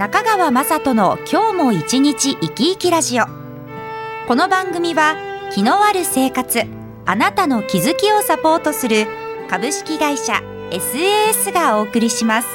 [0.00, 3.26] 中川雅人の今日も一日生き生きラジオ。
[4.26, 5.14] この番組は
[5.52, 6.62] 気のある生活
[7.04, 9.06] あなたの気づきをサポートする
[9.50, 10.40] 株式会社
[10.70, 12.48] SAS がお送りします。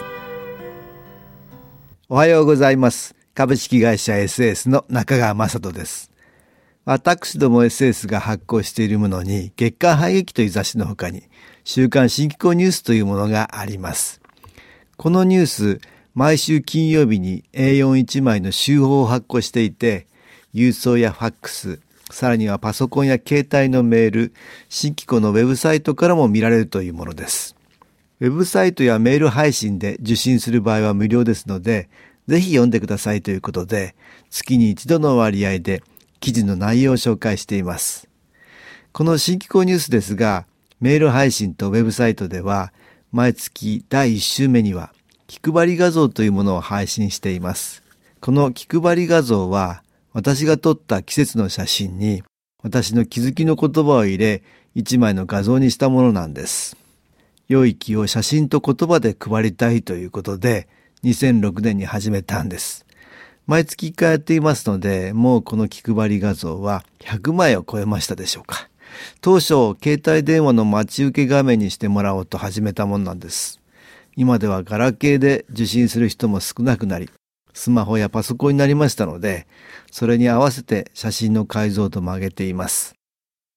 [2.10, 3.14] おはようございます。
[3.36, 6.10] 株式会社 SAS の中川雅人です。
[6.84, 11.22] 私ども SS が発行しているものに月刊廃劇という雑誌の他に
[11.64, 14.20] 週刊新機構ニュースというものがあります。
[14.98, 15.80] このニュース
[16.16, 20.08] 毎週金曜日に A41 枚の週報を発行していて、
[20.54, 24.34] 郵送やファックス、さらにはパソコンや携帯のメール、
[24.70, 27.58] 新機構のウェブサイトからも見られるというものです。
[28.21, 31.90] ウェブサイトやメール配信で受信する場合は無料ですので、
[32.30, 33.93] ぜひ読んでくださいということで、
[34.30, 35.84] 月に一度の割合で
[36.21, 38.08] 記事の内容を紹介しています。
[38.93, 40.46] この新機構ニュースですが、
[40.80, 42.71] メール配信とウェブサイトでは、
[43.12, 44.93] 毎月第1週目には
[45.27, 47.84] 気配り画像というものを配信しています。
[48.21, 52.23] この気配り画像は私が撮った季節の写真に
[52.63, 54.43] 私の気づきの言葉を入れ
[54.76, 56.77] 一枚の画像にしたものなんです。
[57.48, 60.68] 良い気を写真と言葉で配りたいということで
[61.03, 62.85] 2006年に始めたんです。
[63.48, 68.69] 毎月1回やっていますのでもうこの気配り画像は100枚を超えましたでしょうか。
[69.22, 73.59] 当初携帯電話の待ち受け画面にしてもらおうと始めたものなんです。
[74.16, 77.09] 今ではガラケーで受信する人も少なくなり、
[77.53, 79.47] スマホやパソコンになりましたので、
[79.91, 82.96] それに合わせて写真の解像度も上げています。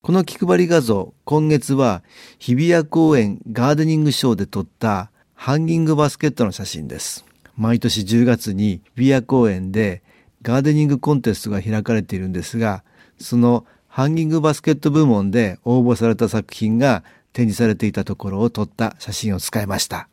[0.02, 2.02] この気配り画像、今月は
[2.38, 7.24] 日比谷公園ガーデニングショーで撮ったハンギングバスケットの写真です。
[7.56, 10.02] 毎年10月に日比谷公園で
[10.42, 12.84] ガーデニングコンテストが開かれているんですが、
[13.18, 17.02] そのハンギングバスケット部門で応募された作品が
[17.32, 20.08] 展示されていたところを撮った写真を使いました。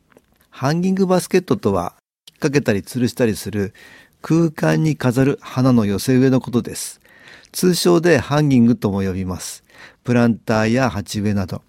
[0.58, 1.96] ハンギングバスケットとは、
[2.30, 3.74] 引っ掛けたり吊るしたりする
[4.22, 7.02] 空間に飾る花の寄せ植えのことです。
[7.52, 9.64] 通称でハンギングとも呼びます。
[10.02, 11.60] プランターや鉢植えなど、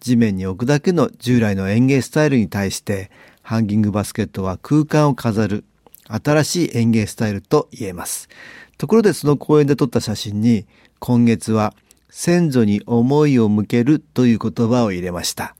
[0.00, 3.10] 地面に置くだけの従来の園芸スタイルに対して、
[3.42, 5.66] ハンギングバスケットは空間を飾る
[6.08, 8.30] 新しい園芸スタイルと言えます。
[8.78, 10.64] ところでその公園で撮った写真に、
[11.00, 11.74] 今月は
[12.08, 15.54] 先祖に思いを向けるという言葉を入れました。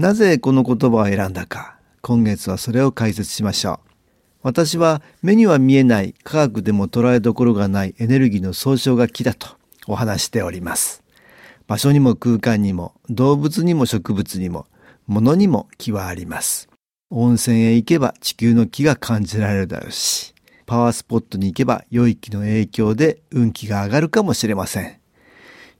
[0.00, 3.90] なぜこの言葉を選んだか、今月はそれを解説しましょう。
[4.42, 9.48] 私は目には見えない科学でも捉えどころがないエネルギーの総称が木だと
[9.86, 11.02] お話しております。
[11.66, 14.64] 場所にも空間にも動物にも植物にも
[15.06, 16.70] 物にも木はあります。
[17.10, 20.34] 温泉へ行けば地球の木が感じられるだろうし、
[20.64, 24.98] パワースポットに行けば良い木の影響で運気が上がるかもしれません。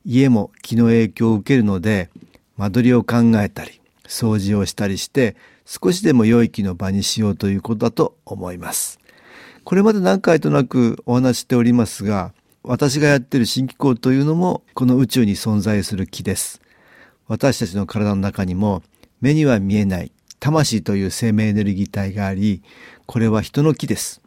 [0.05, 2.11] 家も木の影響を受けるので、
[2.59, 3.80] 間取りを考えたり、
[4.11, 8.99] 掃除をしたりして少しでも良い気の場にしようということだと思います。
[9.65, 12.33] これまで何回となくお話しておりますが
[12.63, 16.61] 私がやっている新機構というのもこの宇宙に存在する気です。
[17.29, 18.83] 私たちの体の中にも
[19.21, 22.63] 目には見えない魂という生命エネルギー体があり
[23.07, 24.21] これは人の気です。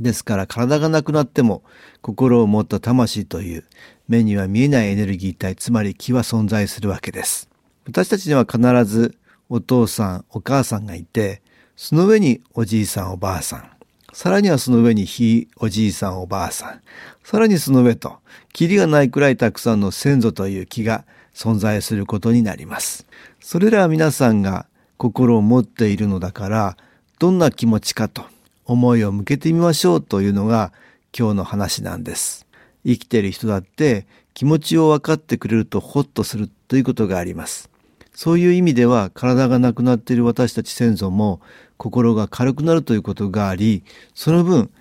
[0.00, 1.62] ですから体がなくなっても
[2.02, 3.64] 心を持った魂という
[4.08, 7.48] 目には見えないエネルギー体つまり気は存在するわけです。
[7.86, 9.16] 私たちには必ず
[9.48, 11.42] お父さん、お母さんがいて、
[11.76, 13.70] その上におじいさん、おばあさん。
[14.12, 16.80] さらにはその上にひいおじいさん、おばあさん。
[17.22, 18.18] さらにその上と、
[18.52, 21.04] キリがないくらいたくさんの先祖という気が
[21.34, 23.06] 存在することになります。
[23.40, 24.66] それらは皆さんが
[24.96, 26.76] 心を持っているのだから、
[27.18, 28.24] どんな気持ちかと
[28.64, 30.72] 思いを向けてみましょうというのが
[31.16, 32.46] 今日の話なんです。
[32.84, 37.70] 生きている人だって気持ちを分かってくれるとホッとするということがあります。
[38.18, 41.40] そういう意味では体がなくなっている私たち先祖も
[41.76, 44.72] 心が軽くなるということがあり、その分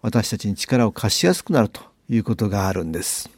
[0.00, 3.28] 私たちに力を貸しやすくなるということがあるんです。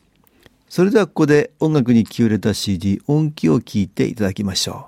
[0.69, 4.88] それではここで音楽に気を入れた CD 音気を聴いていただきましょ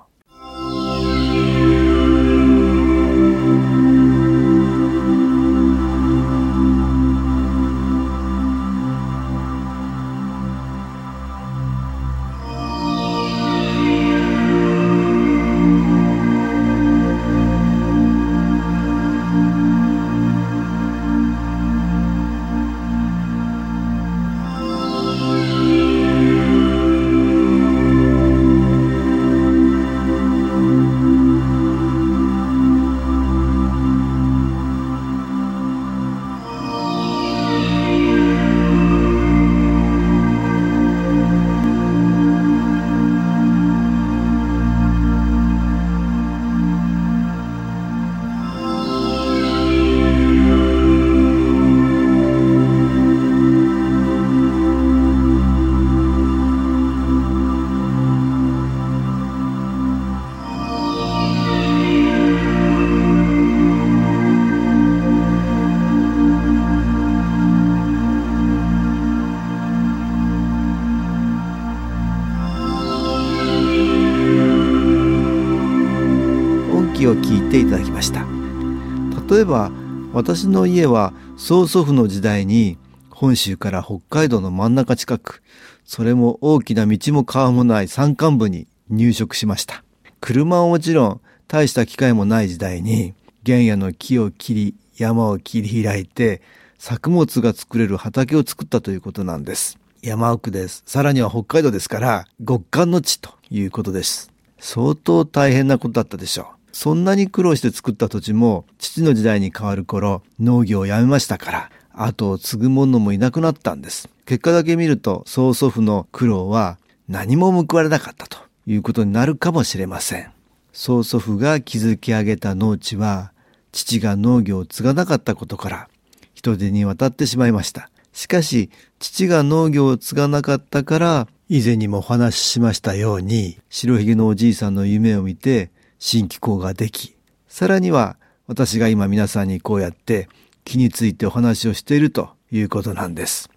[79.41, 79.71] 例えば
[80.13, 82.77] 私の家は曽祖父の時代に
[83.09, 85.41] 本州から北海道の真ん中近く
[85.83, 89.83] それも大きな道も川もない山間部に入植しました
[90.19, 96.43] 車はもちろん大した機会もない時代に原野の木を切り山を切り開いて
[96.77, 100.83] 作物が作れる畑を作ったということなんです山奥です。
[100.85, 104.31] さらには北海道ですから、極寒の地ということです。
[104.59, 106.60] 相当大変なことだったでしょう。
[106.71, 114.09] そんなに苦労して作った土地も、父の時代に変わる頃、農業をやめましたから、後を継ぐ者もいなくなったんです。
[114.25, 116.77] 結果だけ見ると、曽祖父の苦労は
[117.07, 120.31] 何も報われなかったということになるかもしれません。
[120.71, 123.33] 曽祖父が築き上げた農地は、
[123.71, 125.89] 父が農業を継がなかったことから、
[126.33, 127.89] 人手に渡ってしまいました。
[128.13, 128.69] しかし、
[128.99, 135.71] 父が農業を継がなかったから、以前にもお話ししましたように、白ひげのおじいさんの夢を見て、
[136.03, 137.15] 新機構ができ、
[137.47, 138.17] さらには、
[138.47, 140.29] 私が今皆さんにこうやって
[140.65, 143.51] 木についてお話をしているということなんです。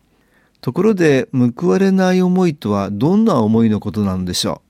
[0.61, 4.61] ところで、報われない思いとはどんな思いのことなのでしょ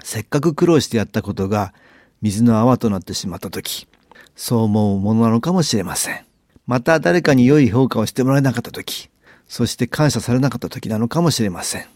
[0.00, 0.04] う？
[0.04, 1.72] せっかく苦労してやったことが
[2.20, 3.86] 水の泡となってしまったとき、
[4.34, 6.24] そう思うものなのかもしれません。
[6.66, 9.08] また誰かに良い評価をしてもらえなかったとき、
[9.48, 11.86] そして感謝されなかった時なのかもしれません。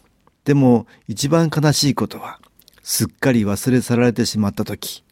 [0.45, 2.39] でも一番悲しいことは、
[2.83, 5.03] すっかり忘れ去られてしまった時、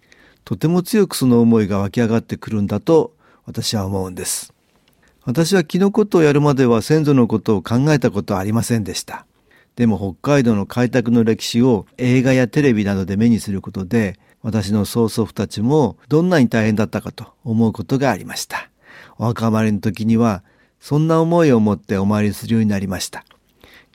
[0.48, 3.14] とても強くその思いが湧き上がってくるんだと
[3.46, 4.54] 私は思うんです。
[5.26, 9.26] 私は木のことやるまでは先祖のことを考えたことはありませんでした。
[9.76, 18.70] でも北海道の開拓の歴史を映画やテレビなどで目にすることで、私の曽祖父たちもどんなに大変だったかと思うことがありました。
[19.18, 20.46] お墓参りの時には
[20.80, 23.26] そんな思いを持ってお参りするようになりました。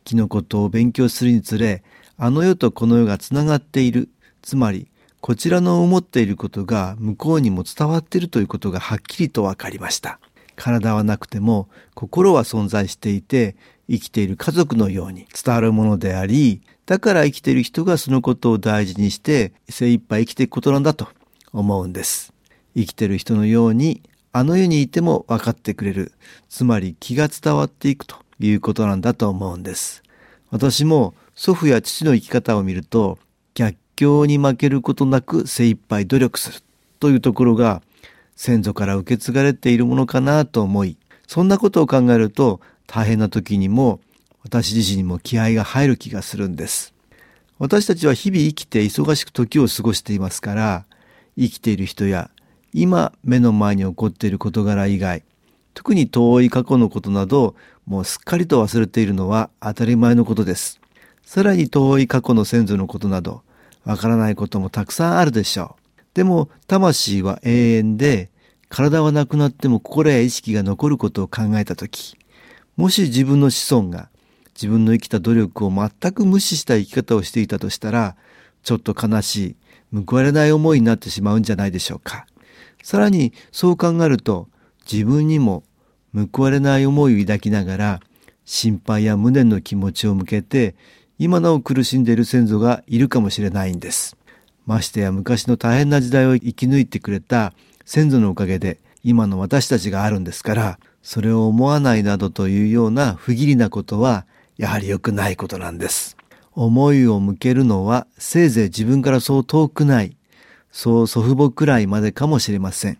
[0.04, 1.82] 木のことを勉強するにつれ、
[2.18, 4.10] あの世とこの世がつながっている。
[4.42, 4.88] つまり、
[5.22, 10.18] こちらの思っていることが向こうにも伝わっているということがはっきりと分かりました。
[10.56, 13.54] 体はなくても心は存在していて、
[13.88, 21.06] 生きている家族のように伝わるものであり、だから生きている人がそのことを大事にして精一杯生きていくことなんだと
[21.52, 22.32] 思うんです。
[22.74, 24.02] 生きている人のように
[24.32, 26.10] あの世にいても分かってくれる。
[26.48, 30.02] つまり気が伝わっていくということなんだと思うんです。
[30.50, 33.20] 私も祖父や父の生き方を見ると、
[33.54, 36.60] 逆境に負けることなく精一杯努力する
[36.98, 37.82] というところが
[38.34, 40.96] 先祖から受け継がれているものかなと思い、
[41.28, 44.00] そんなことを考えると大変な時にも
[44.42, 46.92] 私自身にも気合が入る気がするんです。
[47.60, 50.84] 私たちは日々生きて忙しく時を過ごしていますから、
[51.38, 52.28] 生きている人や
[52.72, 55.22] 今目の前に起こっている事柄以外、
[55.74, 57.54] 特に遠い過去のことなど、
[57.86, 60.80] もうすっかりと忘れているのは当たり前のことです。
[61.22, 63.42] さらに遠い過去の先祖のことなど、
[63.84, 66.02] わからないこともたくさんあるでしょう。
[66.14, 68.30] でも、魂は永遠で、
[68.68, 72.16] 体はなくなっても心や意識が残ることを考えたとき、
[72.76, 74.08] もし自分の子孫が
[74.54, 78.16] 自分の生きた努力を全く無視した生き方をしていたとしたら、
[78.62, 79.56] ちょっと悲し
[79.92, 82.26] い、報われない思いになってしまうんじゃないでしょうか。
[82.82, 84.48] さらにそう考えると
[84.90, 85.62] 自分にも
[86.32, 88.00] 報われない思いを抱きながら
[88.44, 90.74] 心配や無念の気持ちを向けて
[91.18, 94.16] 今なお苦しんでいる先祖がいるかもしれないんです。
[94.66, 97.52] ましてや昔の大変な時代を生き抜いてくれた
[97.84, 104.24] 先祖のおかげで今の私たちがあるんですからそれを思わないなどというような不義理なことは
[104.56, 106.16] やはり良くないことなんです。
[106.54, 110.16] 思いを向けるのはせいぜい自分からそう遠くない
[110.72, 112.98] そう祖父母くらいまでかもしれません。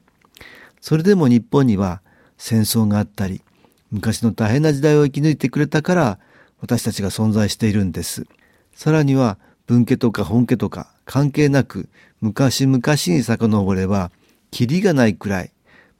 [0.80, 2.02] それでも日本には
[2.36, 3.42] 戦争があったり、
[3.90, 6.18] 昔の大変な時代を生き抜いてくれたから
[6.62, 8.26] 私たちが存在しているんです。
[8.74, 11.88] さらには文家とか本家とか関係なく
[12.20, 14.10] 昔々に遡れば
[14.50, 15.52] キリがないくらい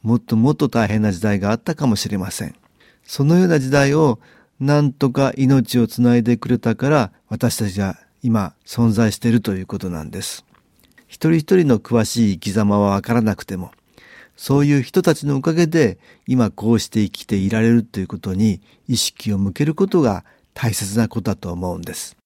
[0.02, 2.54] もっともっと大変な時代があったかもしれません。
[3.04, 4.21] そのような時代を
[4.61, 10.45] なんとか命をつないでくれたから私たちは今存在しているということなんです。
[11.09, 13.73] 一人一人の詳しい生き様はわからなくても、
[14.37, 22.16] そういう人たちのおかげで今こうして生きていられるということに意識を向けることが大切なことだと思うんです。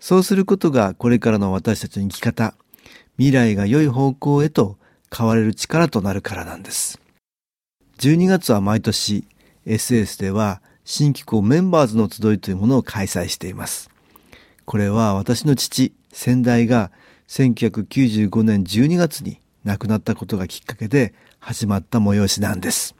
[0.00, 2.54] そうすることがこれからの私たちの生き方、
[3.16, 4.76] 未来が良い方向へと
[5.16, 7.00] 変われる力となるからなんです。
[7.98, 9.26] 12月は毎年
[9.66, 13.90] SS では新機構メンバーズの集いというものを開催しています。
[14.64, 16.90] これは私の父、先代が
[17.28, 22.94] 1995年12月に亡くなったことがきっかけで始まった催しなんです。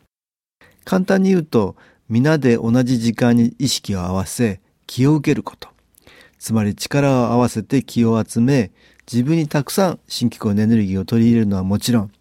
[0.84, 1.76] 簡単に言うと、
[2.08, 5.70] 皆で同じ時間に意識を合わせ、気を受けること。
[6.38, 8.73] つまり力を合わせて気を集め、
[9.11, 12.12] 自分にたくさん新機構のエネルギーを取り入れるのはもちろん、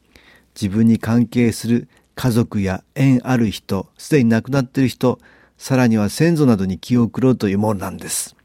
[0.56, 5.20] 自分に関係する家族や縁ある人、すでに亡くなっている人、
[5.58, 8.38] さらには先祖などに気を送ろうというものなんです。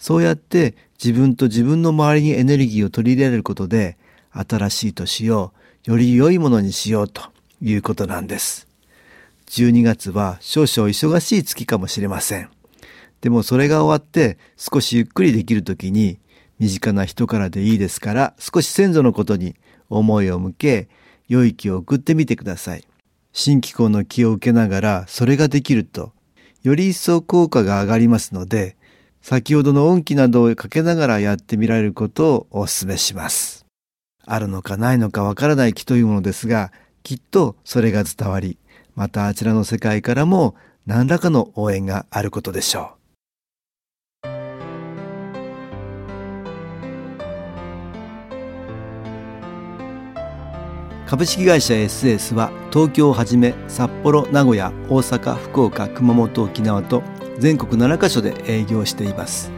[0.00, 3.98] そうやって自分と自分の周りにエネルギーを取り入れることで、
[4.32, 5.52] 新しい年を
[5.84, 7.22] より良いものにしようと
[7.60, 8.67] いうことなんです。
[9.48, 12.50] 12月は少々忙しい月かもしれません。
[13.20, 16.18] でもそれが終わって少しゆっくりできる時に
[16.58, 19.56] 身近な人からでいいですから少し先祖のことに
[19.88, 20.88] 思いを向け
[21.28, 22.84] 良い気を送ってみてください。
[23.32, 26.12] 新機構の気を受けながらそれができると
[26.62, 28.76] より一層効果が上がりますので
[29.22, 33.66] 先ほどの音気などをかけながらやってみられることをお勧めします。
[34.24, 36.70] あるのかないのかわからない気というものですが
[37.02, 38.58] きっとそれが伝わり
[38.98, 42.98] またあちらの世界からも何らかの応援があることでしょう。
[51.06, 57.04] 株式会社 SS は東京をはじめ札幌名古屋大阪福岡熊本沖縄と
[57.38, 59.50] 全国7カ所で営業しています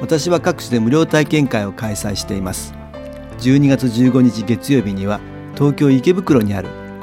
[0.00, 2.72] 私は各地で無料体験会を開催しています
[3.40, 5.20] 12月15日月曜日には
[5.56, 6.87] 東京池袋にある